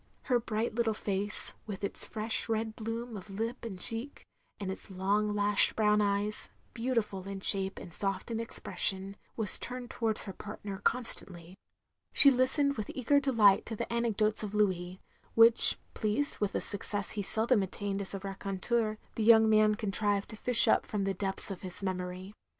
Her 0.23 0.39
bright 0.39 0.73
little 0.73 0.95
face— 0.95 1.53
^with 1.69 1.83
its 1.83 2.05
fresh 2.05 2.49
red 2.49 2.75
bloom 2.75 3.15
of 3.15 3.29
lip 3.29 3.63
and 3.63 3.79
cheek, 3.79 4.25
and 4.59 4.71
its 4.71 4.89
long 4.89 5.35
lashed 5.35 5.75
brown 5.75 6.01
eyes, 6.01 6.49
beautiftd 6.73 7.27
in 7.27 7.39
shape 7.41 7.77
and 7.77 7.93
soft 7.93 8.31
in 8.31 8.39
expression— 8.39 9.15
^was 9.37 9.59
turned 9.59 9.91
towards 9.91 10.23
her 10.23 10.33
partner 10.33 10.79
constantly. 10.79 11.55
She 12.13 12.31
listened 12.31 12.77
with 12.77 12.89
eager 12.95 13.21
deKght 13.21 13.65
to 13.65 13.75
the 13.75 13.93
anecdotes 13.93 14.41
of 14.41 14.55
Louis; 14.55 14.99
which, 15.35 15.77
pleased 15.93 16.39
with 16.39 16.55
a 16.55 16.61
success 16.61 17.11
he 17.11 17.21
seldom 17.21 17.61
attained 17.61 18.01
as 18.01 18.15
a 18.15 18.19
raconteur, 18.23 18.97
the 19.13 19.23
young 19.23 19.47
man 19.51 19.75
contrived 19.75 20.29
to 20.29 20.35
fish 20.35 20.67
up 20.67 20.87
from 20.87 21.03
the 21.03 21.13
depths 21.13 21.51
of 21.51 21.61
his 21.61 21.83
memory. 21.83 22.33